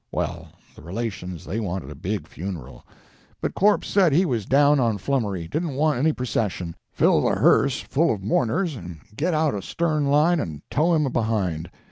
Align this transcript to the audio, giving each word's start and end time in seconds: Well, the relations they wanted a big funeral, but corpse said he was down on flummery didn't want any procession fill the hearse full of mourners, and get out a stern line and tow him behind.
Well, 0.11 0.47
the 0.75 0.81
relations 0.81 1.45
they 1.45 1.59
wanted 1.59 1.91
a 1.91 1.93
big 1.93 2.25
funeral, 2.27 2.87
but 3.39 3.53
corpse 3.53 3.87
said 3.87 4.13
he 4.13 4.25
was 4.25 4.47
down 4.47 4.79
on 4.79 4.97
flummery 4.97 5.47
didn't 5.47 5.75
want 5.75 5.99
any 5.99 6.11
procession 6.11 6.75
fill 6.91 7.21
the 7.21 7.35
hearse 7.35 7.81
full 7.81 8.11
of 8.11 8.23
mourners, 8.23 8.75
and 8.75 9.01
get 9.15 9.35
out 9.35 9.53
a 9.53 9.61
stern 9.61 10.05
line 10.07 10.39
and 10.39 10.63
tow 10.71 10.95
him 10.95 11.03
behind. 11.11 11.69